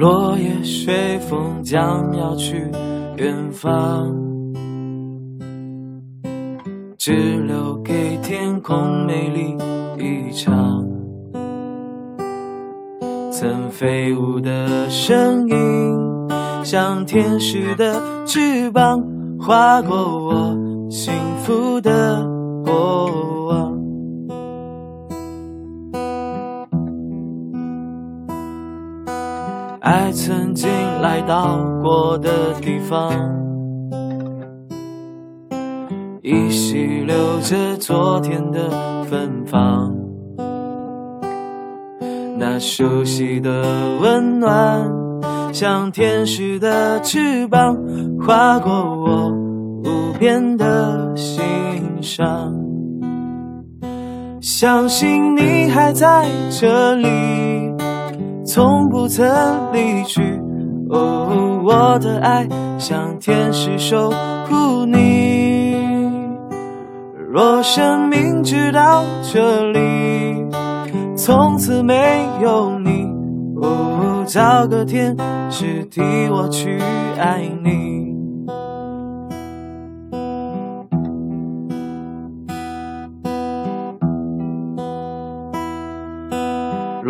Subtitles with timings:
[0.00, 2.56] 落叶随风将要去
[3.18, 4.10] 远方，
[6.96, 9.54] 只留给天空美丽
[9.98, 10.82] 一场。
[13.30, 15.56] 曾飞舞的声音，
[16.64, 19.04] 像天使的翅膀，
[19.38, 19.94] 划过
[20.24, 20.56] 我
[20.88, 21.12] 幸
[21.42, 22.26] 福的
[29.80, 30.68] 爱曾经
[31.00, 33.10] 来到过的地方，
[36.20, 38.68] 依稀留着昨天的
[39.04, 39.90] 芬芳。
[42.38, 43.62] 那熟悉的
[44.02, 44.86] 温暖，
[45.50, 47.74] 像天使的翅膀，
[48.20, 49.30] 划过我
[49.82, 51.42] 无边的心
[52.02, 52.54] 上。
[54.42, 57.59] 相信你还在这里。
[58.52, 59.24] 从不曾
[59.72, 60.20] 离去，
[60.90, 62.48] 哦，我的爱
[62.80, 64.10] 像天使守
[64.48, 65.76] 护你。
[67.32, 69.78] 若生命直到这里，
[71.14, 73.06] 从此没有你，
[73.62, 75.16] 哦，找个天
[75.48, 76.76] 使替我去
[77.20, 77.89] 爱你。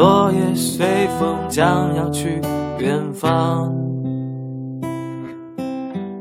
[0.00, 2.40] 落叶随风将要去
[2.78, 3.70] 远方，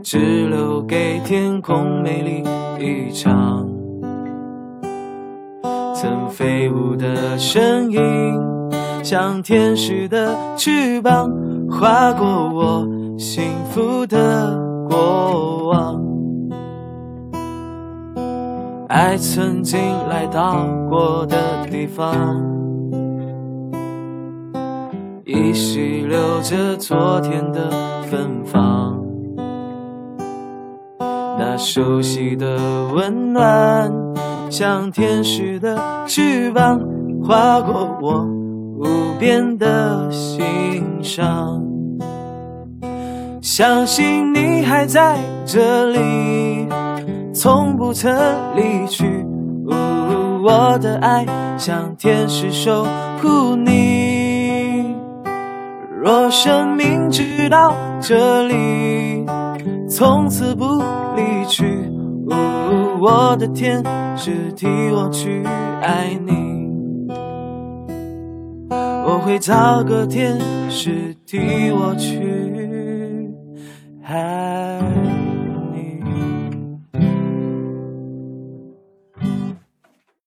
[0.04, 2.44] 只留给天空美丽
[2.78, 3.66] 一场。
[5.96, 8.02] 曾飞舞的身影，
[9.02, 11.32] 像天使的翅膀，
[11.72, 12.86] 划过我
[13.18, 16.04] 幸福的过往。
[18.90, 22.59] 爱曾经来到过的地方。
[25.32, 27.70] 依稀留着昨天的
[28.10, 29.00] 芬芳，
[31.38, 32.58] 那熟悉的
[32.96, 33.92] 温暖，
[34.50, 35.78] 像天使的
[36.08, 36.82] 翅膀，
[37.22, 38.26] 划过我
[38.80, 38.88] 无
[39.20, 41.64] 边的心上。
[43.40, 46.68] 相信你还在这里，
[47.32, 48.12] 从不曾
[48.56, 49.06] 离去。
[50.42, 51.24] 我的爱
[51.56, 52.84] 像天使守
[53.22, 54.09] 护你。
[56.02, 59.26] 若生命直到这里，
[59.90, 60.64] 从此不
[61.16, 61.66] 离去，
[63.02, 63.84] 我的天
[64.16, 65.44] 使替我去
[65.82, 67.10] 爱你，
[68.70, 70.40] 我会找个天
[70.70, 71.38] 使替
[71.72, 73.36] 我去
[74.04, 74.59] 爱。